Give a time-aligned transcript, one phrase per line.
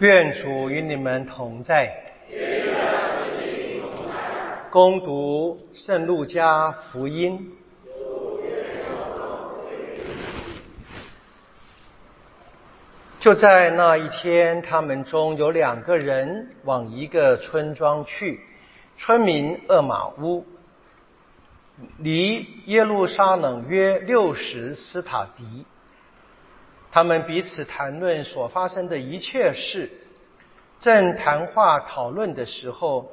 [0.00, 1.94] 愿主与你们同在。
[4.70, 7.52] 攻读圣路加福音。
[13.20, 18.40] 就在那一天，他们中有两个人往一个村庄去，
[18.98, 20.44] 村民厄马乌，
[21.98, 25.64] 离耶路撒冷约六十斯塔迪。
[26.94, 29.90] 他们彼此谈论所发生的一切事，
[30.78, 33.10] 正谈话讨论的时候，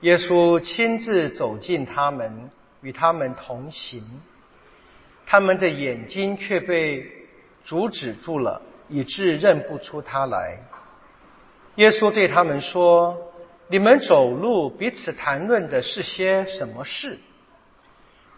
[0.00, 4.02] 耶稣亲自走进他们，与他们同行。
[5.24, 7.06] 他们的眼睛却被
[7.64, 10.58] 阻止住了，以致认不出他来。
[11.76, 13.16] 耶稣对他们说
[13.70, 17.20] ：“你们走路彼此谈论的是些什么事？”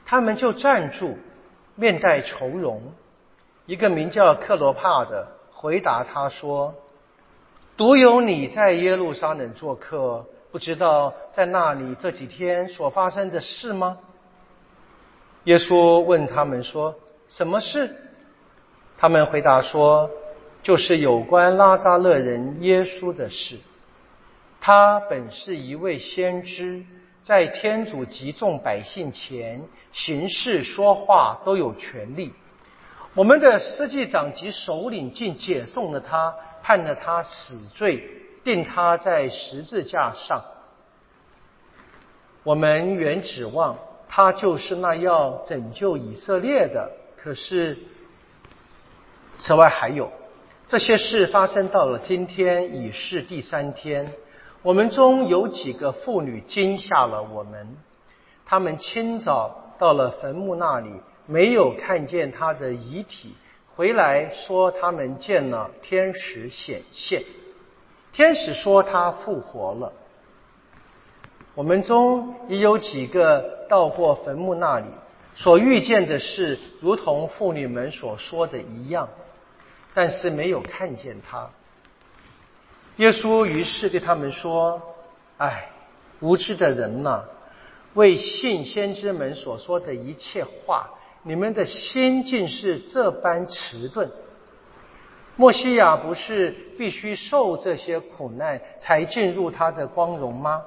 [0.05, 1.17] 他们就站住，
[1.77, 2.93] 面带愁容。
[3.67, 6.75] 一个名叫克罗帕的回答他说
[7.77, 13.99] ：“独有你在耶路撒冷做客，不知道在那里这几天所发生的事吗？”
[15.45, 16.95] 耶稣问他们说
[17.29, 17.97] ：“什么事？”
[18.99, 20.11] 他们回答说
[20.63, 23.59] ：“就是有关拉扎勒人耶稣的事。
[24.61, 26.85] 他本是一位先知，
[27.23, 32.33] 在天主及众百姓前行事说话都有权利。”
[33.15, 38.09] 我们的司祭长及首领竟解送了他，判了他死罪，
[38.43, 40.43] 定他在十字架上。
[42.43, 43.77] 我们原指望
[44.09, 47.79] 他就是那要拯救以色列的，可是，
[49.37, 50.11] 此外还有
[50.67, 54.11] 这些事发生到了今天，已是第三天。
[54.63, 57.77] 我们中有几个妇女惊吓了我们，
[58.47, 61.03] 他们清早到了坟墓那里。
[61.33, 63.35] 没有看见他的遗体，
[63.75, 67.25] 回来说他们见了天使显现，
[68.13, 69.91] 天使说他复活了。
[71.55, 74.85] 我们中也有几个到过坟墓那里，
[75.35, 79.09] 所遇见的事如同妇女们所说的一样，
[79.95, 81.49] 但是没有看见他。
[82.97, 84.83] 耶稣于是对他们说
[85.39, 85.71] ：“哎，
[86.21, 87.25] 无知的人呐，
[87.95, 90.91] 为信先知们所说的一切话。”
[91.25, 94.11] 你们的心境是这般迟钝。
[95.37, 100.63] 莫西亚不是必须受这些苦难才进入他的光荣吗？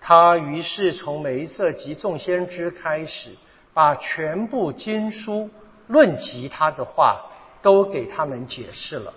[0.00, 3.30] 他于是从梅瑟及众先知开始，
[3.72, 5.48] 把全部经书
[5.86, 7.20] 论及他的话
[7.62, 9.14] 都给他们解释了。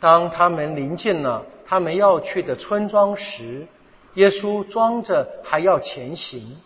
[0.00, 3.66] 当他们临近了他们要去的村庄时，
[4.14, 6.56] 耶稣装着还要前行。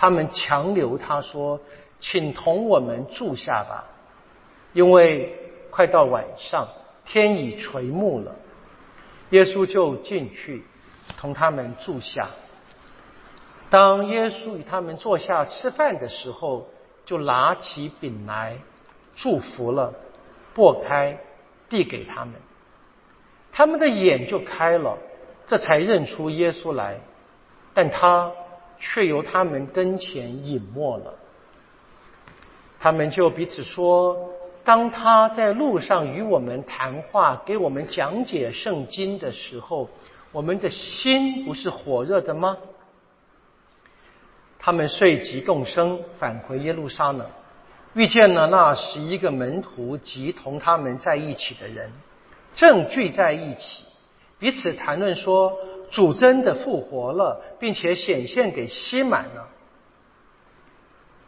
[0.00, 1.58] 他们强留他说
[1.98, 3.84] ：“请同我们住下吧，
[4.72, 5.36] 因为
[5.70, 6.68] 快到晚上，
[7.04, 8.36] 天已垂暮了。”
[9.30, 10.64] 耶稣就进去
[11.16, 12.28] 同他们住下。
[13.70, 16.68] 当耶稣与他们坐下吃饭的时候，
[17.04, 18.56] 就拿起饼来，
[19.16, 19.92] 祝福了，
[20.54, 21.18] 擘开，
[21.68, 22.34] 递给他们。
[23.50, 24.96] 他们的眼就开了，
[25.44, 27.00] 这才认出耶稣来。
[27.74, 28.30] 但他。
[28.80, 31.14] 却由他们跟前隐没了。
[32.80, 34.30] 他们就彼此说
[34.64, 39.88] ：“当他在路上与我们谈话，给我们讲解圣经的时候，
[40.30, 42.56] 我们的心不是火热的吗？”
[44.60, 47.26] 他们遂即动身返回耶路撒冷，
[47.94, 51.90] 遇见了那十一个门徒及同他们在一起的人，
[52.54, 53.84] 正聚在一起，
[54.38, 55.58] 彼此谈论说。
[55.90, 59.48] 主真的复活了，并且显现给西满了。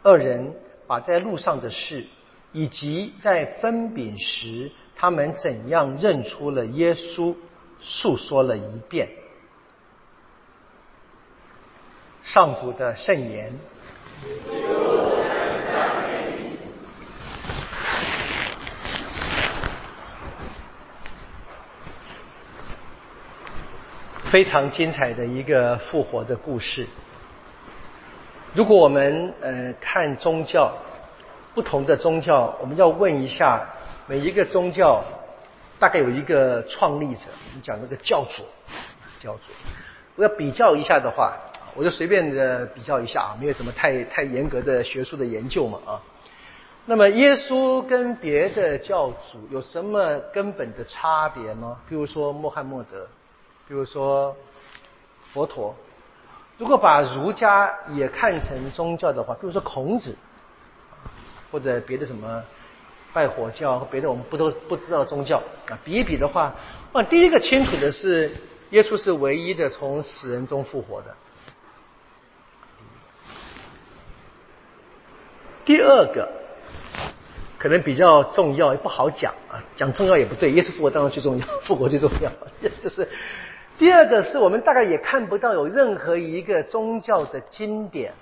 [0.03, 0.53] 二人
[0.87, 2.05] 把在路上的事，
[2.51, 7.35] 以及在分饼时他们怎样认出了耶稣，
[7.79, 9.09] 诉说了一遍。
[12.23, 13.53] 上主的圣言。
[24.31, 26.87] 非常精彩的一个复活的故事。
[28.53, 30.71] 如果我们呃看宗教，
[31.53, 33.67] 不同的宗教，我们要问一下
[34.07, 35.03] 每一个宗教
[35.77, 38.43] 大概有一个创立者，我们讲那个教主，
[39.19, 39.51] 教主。
[40.15, 41.37] 我要比较一下的话，
[41.75, 46.01] 我就随便的比较一下啊，没有什么太太严格的学术的研究嘛啊。
[46.85, 51.77] 那么耶稣跟别的教主有什么根本的差别吗？
[51.89, 53.05] 比如说穆罕默德。
[53.71, 54.35] 比如说
[55.31, 55.73] 佛陀，
[56.57, 60.13] 如果把儒家也看成宗教的话，比如说孔子，
[61.49, 62.43] 或者别的什么
[63.13, 65.79] 拜火教和别的我们不都不知道宗教啊。
[65.85, 66.53] 比一比的话，
[66.91, 68.29] 啊，第一个清楚的是，
[68.71, 71.15] 耶稣是唯一的从死人中复活的。
[75.63, 76.29] 第二个
[77.57, 80.51] 可能比较重要，也不好讲啊，讲重要也不对。
[80.51, 82.29] 耶稣复活当然最重要，复活最重要。
[82.83, 83.07] 这是
[83.81, 88.13] 第二个，是我们大概也看不到有任何一个宗教的经典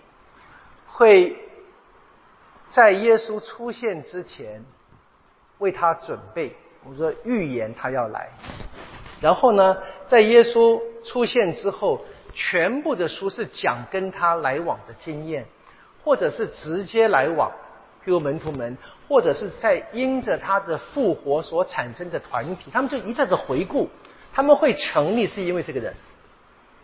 [0.87, 1.35] 会
[2.69, 4.63] 在耶稣出现之前
[5.57, 6.55] 为他准备。
[6.85, 8.29] 我们说预言他要来，
[9.19, 9.75] 然后呢，
[10.07, 15.45] 在耶稣出现之后，全部的书是讲跟他来往的经验。
[16.01, 17.51] 或者是直接来往，
[18.05, 18.77] 譬如门徒们，
[19.09, 23.89] 或者是在因着他的复活所产生的团体，他们就一再的回顾，
[24.33, 25.93] 他们会成立是因为这个人，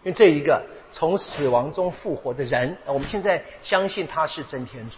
[0.03, 4.97] 因为这一个从死亡中复活的人，我们现在相信他是真天主，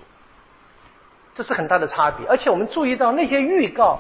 [1.36, 2.26] 这是很大的差别。
[2.28, 4.00] 而且我们注意到那些预告，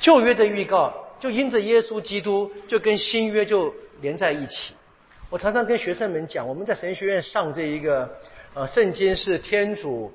[0.00, 4.74] 旧约的预告，就因着耶稣基督，就跟新约就连在一起。
[5.30, 8.08] 我常常跟学生们讲，我们在神学院上这一个。
[8.54, 10.10] 呃，圣经是天主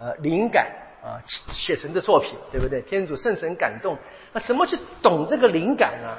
[0.00, 0.66] 呃灵感
[1.02, 2.82] 啊写成的作品，对不对？
[2.82, 3.96] 天主圣神感动，
[4.32, 6.16] 那怎么去懂这个灵感呢？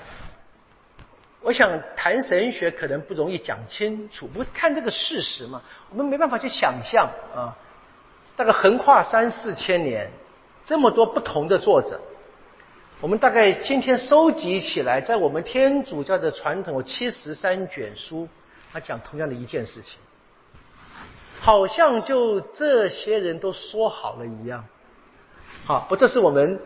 [1.42, 7.56] 我想谈神学可能不容易讲清楚，不看这个事实嘛，我们没办法去想象啊。
[8.36, 10.10] 大概横跨三四千年，
[10.64, 12.00] 这么多不同的作者，
[13.02, 18.28] 我们大概今天收集起来，在我们天主教的传统七十三卷书，
[18.72, 20.00] 他讲同样的一件事情。
[21.50, 24.64] 好像就这些人都说好了一样，
[25.66, 26.62] 好，不，这是我们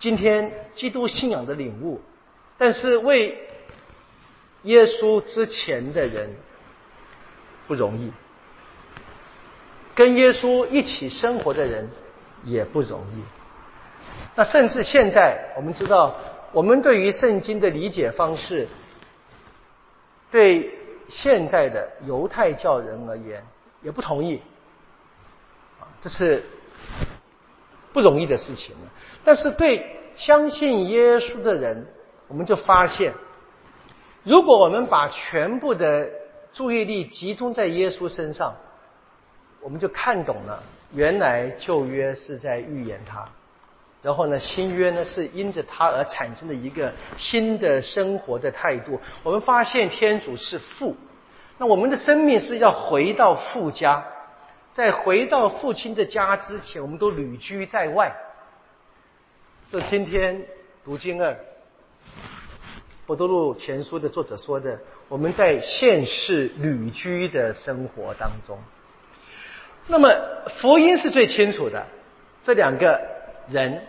[0.00, 2.00] 今天基督信仰的领悟。
[2.58, 3.48] 但是为
[4.62, 6.34] 耶稣之前的人
[7.68, 8.12] 不容易，
[9.94, 11.88] 跟耶稣一起生活的人
[12.42, 13.22] 也不容易。
[14.34, 16.16] 那甚至现在，我们知道，
[16.50, 18.66] 我们对于圣经的理解方式，
[20.32, 20.68] 对
[21.08, 23.46] 现在的犹太教人而言。
[23.82, 24.40] 也不同意，
[25.80, 26.44] 啊，这是
[27.92, 28.74] 不容易的事情
[29.24, 29.84] 但是对
[30.16, 31.86] 相信耶稣的人，
[32.28, 33.14] 我们就发现，
[34.22, 36.10] 如果我们把全部的
[36.52, 38.54] 注意力集中在耶稣身上，
[39.60, 40.62] 我们就看懂了，
[40.92, 43.26] 原来旧约是在预言他，
[44.02, 49.00] 然后呢，新约呢是因着他而产生的一个新的生活的态度。
[49.22, 50.94] 我们发现天主是父。
[51.60, 54.02] 那我们的生命是要回到父家，
[54.72, 58.16] 在回到父亲的家之前，我们都旅居在外。
[59.70, 60.42] 这今天
[60.82, 61.36] 读经二，
[63.04, 68.58] 博多禄前书的作者说的，我们在现世旅居的生活当中。
[69.86, 70.08] 那么
[70.60, 71.86] 福音是最清楚的，
[72.42, 72.98] 这两个
[73.48, 73.82] 人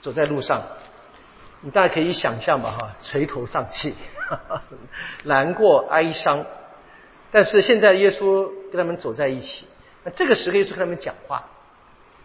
[0.00, 0.62] 走在路上，
[1.62, 3.96] 你大家可以想象吧，哈，垂头丧气，
[5.24, 6.46] 难过哀伤。
[7.32, 9.64] 但是现在耶稣跟他们走在一起，
[10.04, 11.42] 那这个时刻耶稣跟他们讲话，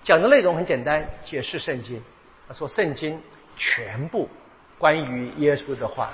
[0.03, 2.03] 讲的内容很简单，解释圣经。
[2.45, 3.19] 他说圣经
[3.55, 4.29] 全部
[4.77, 6.09] 关于耶稣的话，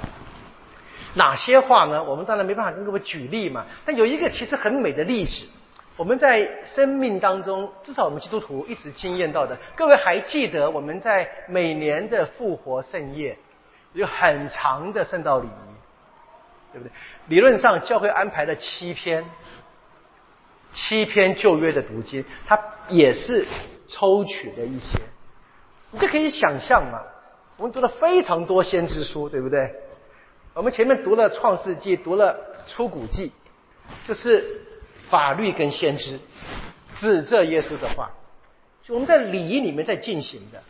[1.15, 2.03] 哪些话呢？
[2.03, 3.65] 我们当然没办法跟各位举例嘛。
[3.83, 5.45] 但有一个其实很美的例子，
[5.97, 9.57] 我们在生命当中，至少我们基督徒一直经验到的。
[9.75, 13.37] 各位还记得我们在每年的复活圣夜
[13.93, 15.72] 有很长的圣道礼仪。
[16.73, 16.91] 对不对？
[17.27, 19.23] 理论上教会安排了七篇，
[20.71, 23.45] 七篇旧约的读经，它也是
[23.87, 24.97] 抽取的一些，
[25.91, 26.99] 你就可以想象嘛。
[27.57, 29.71] 我们读了非常多先知书，对不对？
[30.55, 32.35] 我们前面读了创世纪，读了
[32.67, 33.31] 出谷记，
[34.07, 34.61] 就是
[35.09, 36.19] 法律跟先知
[36.95, 38.09] 指责耶稣的话，
[38.89, 40.61] 我们在礼仪里面在进行的，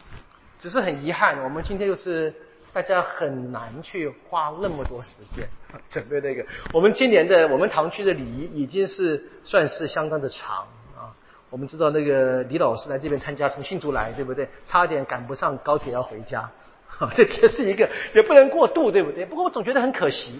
[0.59, 2.33] 只是很遗憾，我们今天又是。
[2.73, 5.47] 大家很难去花那么多时间
[5.87, 6.43] 准备那个。
[6.73, 11.13] 我们今年的我们堂区的礼仪已经是算是相当的长啊。
[11.51, 14.49] 我们知道那个李老师来这边参加，从新竹来，对不对？
[14.65, 16.49] 差点赶不上高铁要回家，
[17.15, 19.23] 这也是一个也不能过度，对不对？
[19.23, 20.39] 不过我总觉得很可惜，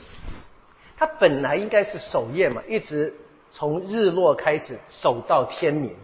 [0.98, 3.14] 他本来应该是守夜嘛，一直
[3.52, 5.96] 从日落开始守到天明。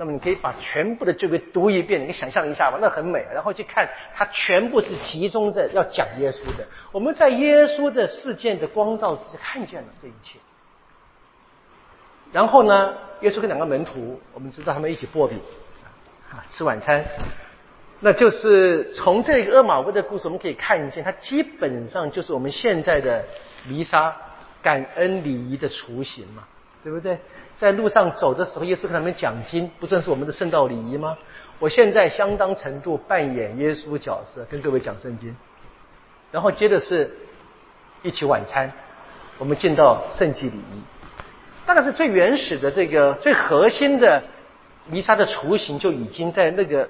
[0.00, 3.26] 那么你可以把全部的这个读一遍，你想象一下吧，那很美。
[3.34, 6.64] 然后去看它全部是集中在要讲耶稣的。
[6.92, 10.38] 我们在耶稣的事件的光照之下看见了这一切。
[12.30, 15.40] 然后呢，耶稣跟两个门徒，我们知道他们一起破饼
[16.30, 17.04] 啊，吃晚餐。
[17.98, 23.24] 那就是从这个厄马乌的故事，我们可以看见，它基本上就是我们现在的
[23.66, 24.16] 弥撒
[24.62, 26.46] 感恩礼仪的雏形嘛。
[26.88, 27.18] 对不对？
[27.58, 31.18] 在路上走的时候，耶稣跟他们讲经，不正是我们的圣道礼仪吗？
[31.58, 35.36] 我现在相当程度扮演耶稣角色，跟各位讲圣经，
[36.30, 37.10] 然后接着是
[38.02, 38.72] 一起晚餐，
[39.38, 40.82] 我们进到圣祭礼仪，
[41.66, 44.22] 大概是最原始的这个最核心的
[44.86, 46.88] 弥撒的雏形就已经在那个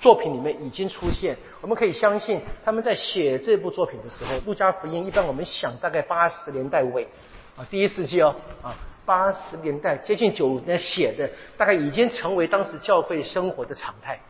[0.00, 1.36] 作品里面已经出现。
[1.62, 7.08] 我们可以相信他们在写这部作品的时候，《路加福音》一般我们想大概八十年代尾
[7.56, 8.76] 啊，第一世纪哦啊。
[9.04, 14.20] 八十年代接近九年写的，大概已经成为当时教会生活的常态。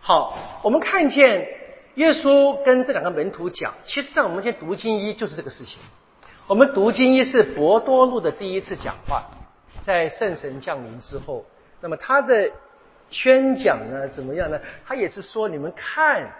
[0.00, 1.48] 好，我们看见
[1.94, 5.78] 耶稣跟这两个门徒讲，其实在我们今天读经一就是这个事情。
[6.46, 9.24] 我们读经一是博多禄的第一次讲话，
[9.82, 11.44] 在圣神降临之后，
[11.80, 12.50] 那么他的
[13.10, 14.60] 宣讲呢怎么样呢？
[14.86, 16.30] 他也是说，你们看，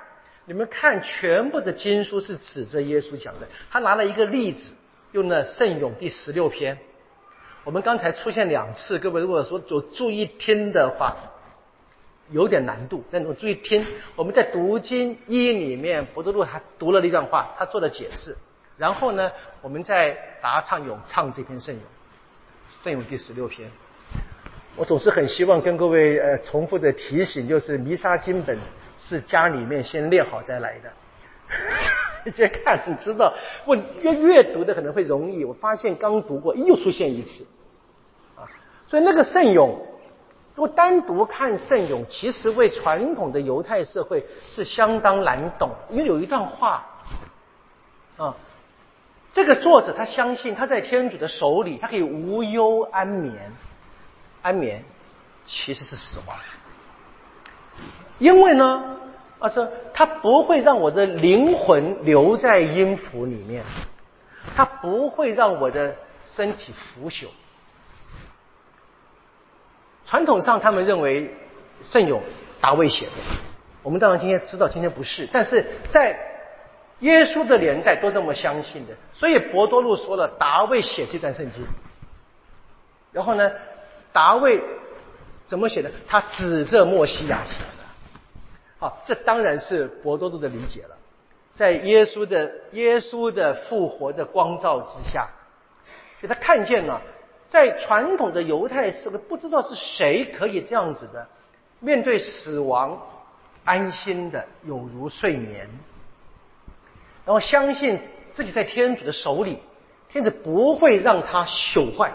[0.45, 3.49] 你们看，全部的经书是指着耶稣讲的。
[3.71, 4.71] 他拿了一个例子。
[5.13, 6.79] 用了圣咏第十六篇，
[7.65, 11.17] 我们刚才出现两次，各位如果说有注意听的话，
[12.31, 13.03] 有点难度。
[13.11, 18.37] 但我注意听，我们在读经一里面，博多禄他读了一段话，他做了解释。
[18.77, 21.83] 然后呢，我们在答唱咏唱这篇圣咏，
[22.69, 23.71] 圣咏第十六篇。
[24.77, 28.57] 我总是很希望跟各位呃重复的提醒，就是弥撒经本
[28.97, 30.93] 是家里面先练好再来的。
[32.35, 33.33] 先看，你知道，
[33.65, 35.45] 我阅阅读的可能会容易。
[35.45, 37.47] 我发现刚读过，又出现一次，
[38.37, 38.45] 啊，
[38.87, 39.87] 所以那个圣咏，
[40.55, 46.85] 如果单独看圣咏，其实为传统的犹太社会是相当难懂，因为有一段话，
[48.17, 48.37] 啊，
[49.33, 53.35] 这个作者他相信他在天主的手里，他可以无忧安眠，
[54.43, 54.85] 安眠
[55.47, 56.37] 其实是死亡，
[58.19, 58.97] 因为呢。
[59.39, 63.65] 啊，说他不会让我的灵魂留在音符里面，
[64.57, 65.95] 他不会让我的
[66.27, 67.27] 身体腐朽。
[70.05, 71.33] 传统上他们认为
[71.85, 72.21] 圣咏
[72.61, 73.13] 达卫写的，
[73.83, 76.19] 我们当然今天知道今天不是，但是在
[77.01, 81.65] 耶稣的年代都这么相信的，所以博多禄说了达卫写这段圣经，
[83.13, 83.53] 然后呢，
[84.13, 84.61] 达卫
[85.47, 85.93] 怎么写的？
[86.09, 87.63] 他指着墨西亚写。
[88.79, 90.97] 好，这当然是博多禄的理解了。
[91.55, 95.29] 在耶稣的耶稣的复活的光照之下，
[96.21, 97.03] 所以他看见了，
[97.49, 101.27] 在传统的犹太社会，不知道是谁可以这样子的
[101.81, 103.03] 面对死亡
[103.65, 105.69] 安心的有如睡眠，
[107.25, 108.01] 然后相信
[108.33, 109.59] 自己在天主的手里，
[110.09, 112.13] 天主不会让他朽坏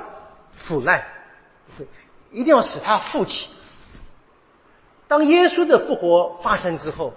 [0.54, 1.04] 腐烂，
[2.32, 3.50] 一定要使他复起。
[5.14, 7.14] 当耶稣的复活发生之后，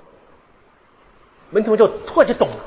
[1.49, 2.61] 门徒就突然就懂了。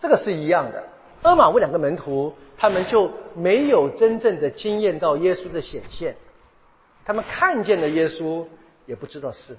[0.00, 0.84] 这个是一样的。
[1.22, 6.16] 阿玛乌两个门徒，他们就没有真正的经验到耶稣的显现，
[7.04, 8.44] 他们看见了耶稣，
[8.86, 9.56] 也不知道是，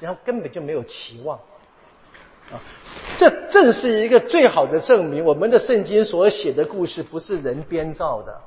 [0.00, 1.38] 然后根本就没有期望。
[2.50, 2.56] 啊，
[3.18, 8.40] 这正是一个最好的证明，我们的圣经所写的故事不是人编造的。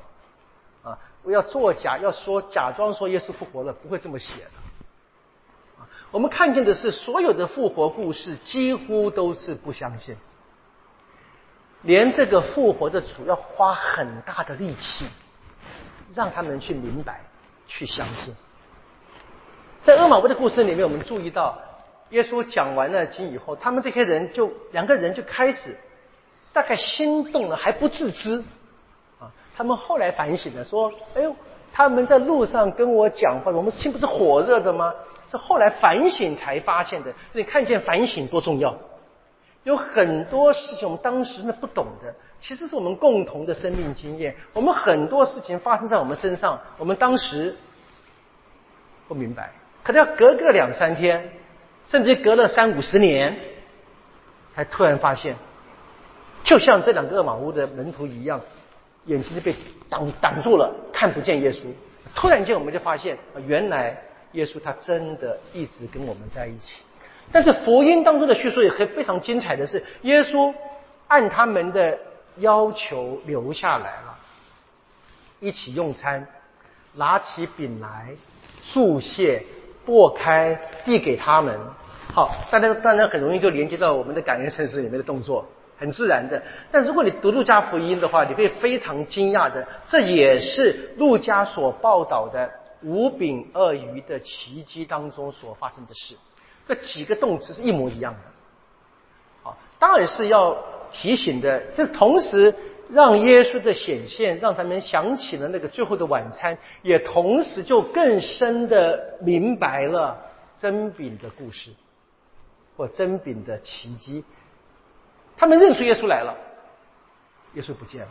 [1.25, 4.51] 不要作假，要说假装说耶稣复活了，不会这么写的。
[6.11, 10.15] 我们看见的是所有的复活故事几乎都是不相信，
[11.81, 15.07] 连这个复活的主要花很大的力气，
[16.13, 17.21] 让他们去明白、
[17.65, 18.35] 去相信。
[19.81, 21.57] 在阿玛乌的故事里面，我们注意到，
[22.11, 25.75] 耶稣讲完了经以后，他们这些人就两个人就开始
[26.53, 28.43] 大概心动了，还不自知。
[29.55, 31.35] 他们后来反省了，说：“哎呦，
[31.71, 34.93] 他们在路上跟我讲话，我们心不是火热的吗？”
[35.31, 37.13] 是后来反省才发现的。
[37.33, 38.75] 你看见反省多重要？
[39.63, 44.35] 有很多事情我们当时呢不懂的，其实是我们共同的生命经验。
[44.53, 47.55] 我们很多事情发生在我们身上，我们当时
[49.07, 49.51] 不明白，
[49.83, 51.31] 可能要隔个两三天，
[51.87, 53.35] 甚至隔了三五十年，
[54.53, 55.35] 才突然发现，
[56.43, 58.39] 就像这两个马屋的门徒一样。
[59.05, 59.55] 眼睛就被
[59.89, 61.59] 挡挡住了，看不见耶稣。
[62.13, 63.95] 突然间，我们就发现，原来
[64.31, 66.81] 耶稣他真的一直跟我们在一起。
[67.31, 70.53] 但是福音当中的叙述也很非常精彩的是，耶稣
[71.07, 71.97] 按他们的
[72.37, 74.17] 要求留下来了，
[75.39, 76.25] 一起用餐，
[76.93, 78.15] 拿起饼来，
[78.63, 79.43] 祝谢，
[79.85, 81.59] 擘开，递给他们。
[82.13, 85.45] 好，大家当然很容易就连接到我们的感恩圣事里面的动作。
[85.77, 86.41] 很自然的，
[86.71, 92.49] 但如果你读路加福音的话，你会非常惊讶的，这也是路加所报道的
[92.83, 96.15] 五饼二鱼的奇迹当中所发生的事。
[96.65, 99.49] 这几个动词是一模一样的。
[99.49, 100.57] 啊，当然是要
[100.89, 101.59] 提醒的。
[101.75, 102.53] 这同时，
[102.89, 110.17] 让耶稣的显现，让他们想起了那个最后的晚餐，也同时就更深的明白了
[110.57, 111.71] 真饼的故事，
[112.77, 114.23] 或真饼的奇迹。
[115.37, 116.35] 他们认出耶稣来了，
[117.53, 118.07] 耶稣不见了，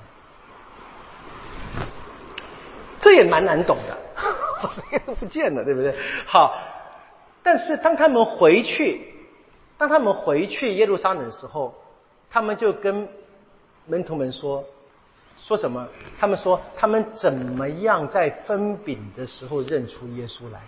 [3.00, 3.96] 这也蛮难懂的，
[4.92, 5.94] 耶稣不见了，对不对？
[6.26, 6.56] 好，
[7.42, 9.14] 但是当他们回去，
[9.78, 11.74] 当他们回去耶路撒冷的时候，
[12.30, 13.08] 他们就跟
[13.86, 14.64] 门徒们说，
[15.36, 15.88] 说什么？
[16.18, 20.60] 他们说他们怎么样在分饼的时候认出耶稣来？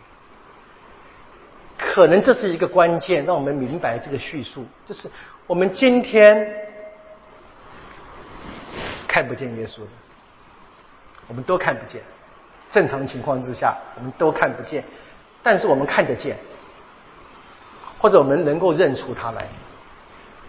[1.97, 5.11] 可能这是一个关键，让我们明白这个叙述，就是
[5.47, 6.47] 我们今天
[9.09, 9.89] 看不见耶稣的，
[11.27, 12.03] 我们都看不见。
[12.71, 14.85] 正常情况之下，我们都看不见，
[15.43, 16.37] 但是我们看得见，
[17.97, 19.47] 或者我们能够认出他来。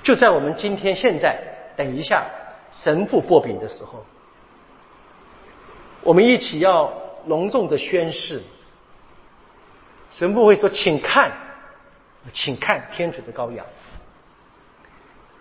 [0.03, 1.39] 就在我们今天现在，
[1.77, 2.25] 等一下
[2.73, 4.05] 神父擘饼的时候，
[6.01, 6.91] 我们一起要
[7.27, 8.43] 隆重的宣誓。
[10.09, 11.31] 神父会说：“请看，
[12.31, 13.65] 请看天主的羔羊。”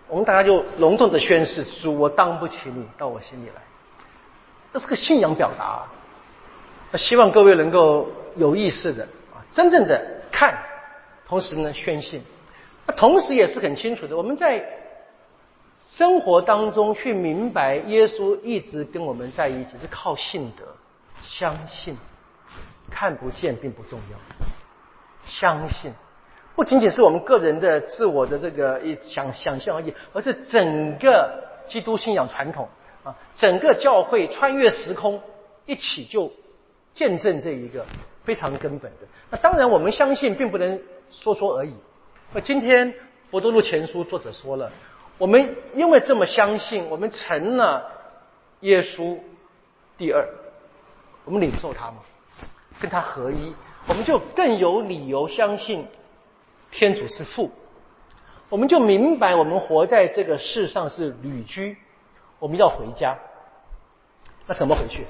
[0.07, 3.61] 我们大家就隆重的宣誓：“主，我当不起你到我心里来。”
[4.73, 5.85] 这是个信仰表达。
[6.97, 10.57] 希望各位能够有意识的啊，真正的看，
[11.27, 12.23] 同时呢宣信。
[12.85, 14.63] 那同时也是很清楚的，我们在
[15.89, 20.63] 生活当中去明白，耶稣一直跟我们在一起，是靠信德，
[21.23, 21.97] 相信，
[22.89, 24.17] 看不见并不重要。
[25.27, 25.93] 相信
[26.55, 32.67] 不仅仅是我们个人的自我的这个一想想象而已，而是整个基督信仰传统
[33.03, 35.21] 啊，整个教会穿越时空
[35.67, 36.31] 一起就
[36.93, 37.85] 见证这一个
[38.23, 39.07] 非常根本的。
[39.29, 40.81] 那当然，我们相信并不能
[41.11, 41.75] 说说而已。
[42.33, 42.91] 那今天
[43.29, 44.71] 博多禄前书作者说了，
[45.19, 47.85] 我们因为这么相信，我们成了
[48.61, 49.15] 耶稣
[49.95, 50.27] 第二，
[51.23, 51.97] 我们领受他嘛，
[52.81, 53.53] 跟他合一。
[53.87, 55.87] 我们就更有理由相信
[56.71, 57.51] 天主是父，
[58.49, 61.77] 我们就明白我们活在这个世上是旅居，
[62.39, 63.17] 我们要回家。
[64.45, 65.05] 那怎么回去？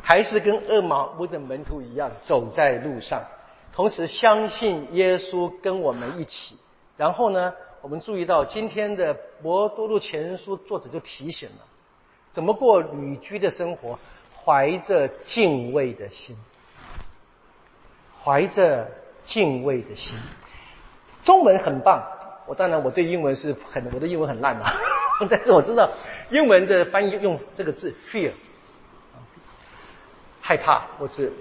[0.00, 3.22] 还是跟厄马乌的门徒一样，走在路上，
[3.72, 6.56] 同时相信耶稣跟我们一起。
[6.96, 11.64] 然后呢，我们注意到今天的博多禄前书作者就提醒了，
[12.30, 13.98] 怎么过旅居的生活，
[14.44, 16.36] 怀着敬畏的心。
[18.24, 18.86] 怀着
[19.24, 20.16] 敬畏的心，
[21.22, 22.02] 中文很棒。
[22.46, 24.74] 我当然我对英文是很我的英文很烂啊，
[25.30, 25.88] 但是我知道
[26.30, 28.32] 英文的翻译用这个字 fear，
[30.40, 31.32] 害怕或是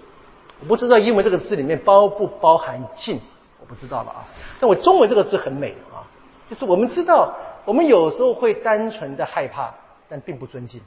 [0.59, 3.19] 我不知道英文这个字里面包不包含敬，
[3.59, 4.23] 我不知道了啊。
[4.59, 6.05] 但我中文这个字很美啊，
[6.47, 9.73] 就是我们知道我们有时候会单纯的害怕，
[10.07, 10.79] 但并不尊敬，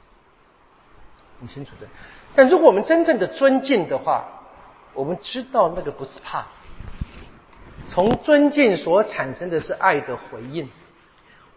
[1.41, 1.87] 很清楚的。
[2.33, 4.23] 但如果我们真正的尊敬的话，
[4.95, 6.47] 我们知道那个不是怕，
[7.87, 10.67] 从尊敬所产生的是爱的回应。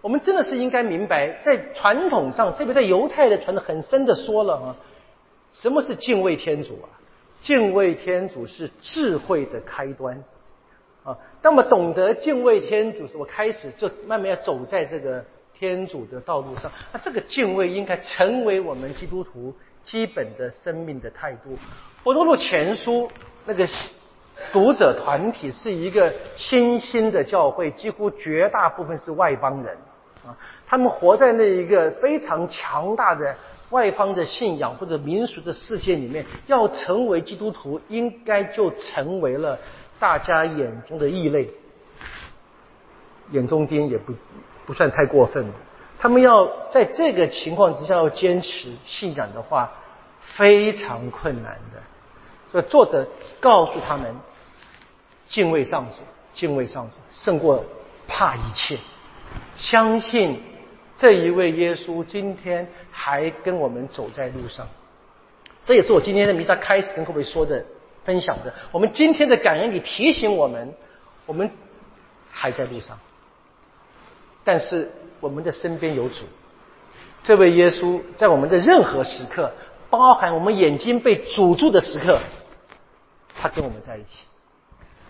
[0.00, 4.76] 我们真的是应该明白，在传统上，特别在犹太的传统很深的说了啊，
[5.52, 6.86] 什么是敬畏天主啊？
[7.40, 10.22] 敬畏天主是智慧的开端
[11.02, 11.18] 啊。
[11.42, 16.70] 当我懂得敬畏天主时，我开始就慢慢要走在这个天主的道路上。
[16.92, 21.58] 那这个敬畏应该成为我们基督徒基本的生命的态度。
[22.04, 23.10] 我多录前书。
[23.48, 23.66] 那个
[24.52, 29.74] 读者团体是一个新兴的教会，几乎绝大部分是外邦人
[30.26, 33.34] 啊，他们活在那一个非常强大的
[33.70, 39.58] 外方的信仰或者民俗的世界里面，要成为基督徒，应该就成为了
[39.98, 41.48] 大家眼中的异类，
[43.30, 44.12] 眼中钉也不
[44.66, 45.52] 不算太过分的。
[45.98, 49.72] 他们要在这个情况之下要坚持信仰的话，
[50.20, 51.80] 非常困难的。
[52.50, 53.06] 所以作者
[53.40, 54.14] 告诉他们：
[55.26, 55.98] 敬畏上主，
[56.32, 57.64] 敬畏上主胜过
[58.06, 58.78] 怕一切。
[59.56, 60.42] 相信
[60.96, 64.66] 这一位耶稣今天还跟我们走在路上。
[65.64, 67.62] 这也是我今天的弥撒开始跟各位说的、
[68.04, 68.54] 分享的。
[68.72, 70.72] 我们今天的感恩也提醒我们，
[71.26, 71.50] 我们
[72.30, 72.98] 还在路上，
[74.42, 76.24] 但是我们的身边有主。
[77.22, 79.52] 这位耶稣在我们的任何时刻，
[79.90, 82.18] 包含我们眼睛被阻住的时刻。
[83.40, 84.26] 他跟我们在一起，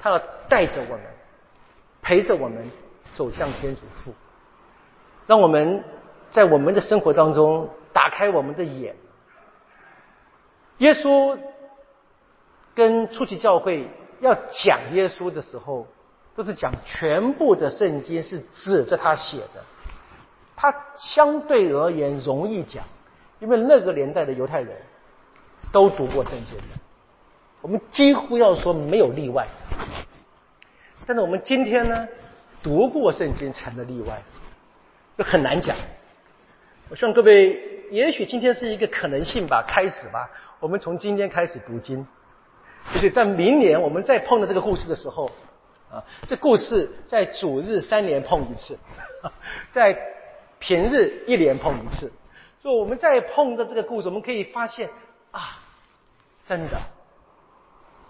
[0.00, 1.00] 他要带着我们，
[2.02, 2.70] 陪着我们
[3.14, 4.12] 走向天主父，
[5.26, 5.82] 让我们
[6.30, 8.94] 在我们的生活当中打开我们的眼。
[10.78, 11.38] 耶稣
[12.74, 13.88] 跟初期教会
[14.20, 15.86] 要讲耶稣的时候，
[16.36, 19.64] 都是讲全部的圣经是指着他写的，
[20.54, 22.84] 他相对而言容易讲，
[23.40, 24.76] 因为那个年代的犹太人
[25.72, 26.62] 都读过圣经的，
[27.68, 29.46] 我们几乎要说没有例外。
[31.06, 32.08] 但是我们今天呢，
[32.62, 34.22] 读过圣经成了例外，
[35.14, 35.76] 就很难讲。
[36.88, 40.30] 我希望各位，也许今天是一个可能性吧，开始吧。
[40.60, 42.06] 我们从今天开始读经，
[42.94, 45.30] 就是在明年我们再碰到这个故事的时候，
[45.90, 48.78] 啊，这故事在主日三年碰一次，
[49.72, 49.94] 在
[50.58, 52.10] 平日一年碰一次。
[52.62, 54.88] 所以我们再碰到这个故事，我们可以发现
[55.32, 55.60] 啊，
[56.46, 56.80] 真的，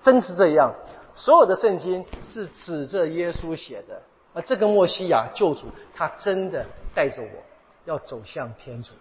[0.03, 0.75] 真是这样。
[1.15, 4.01] 所有的圣经是指着耶稣写的，
[4.33, 5.63] 而这个墨西亚救主，
[5.95, 7.29] 他真的带着我
[7.85, 8.93] 要走向天主。